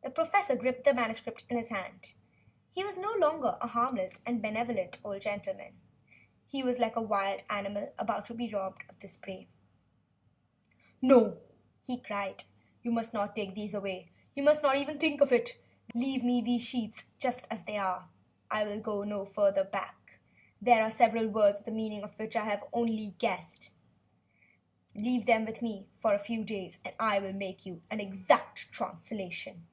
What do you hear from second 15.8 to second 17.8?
They are of no use to you. Leave me the sheets, just as they